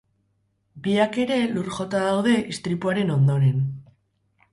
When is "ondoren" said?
3.17-3.61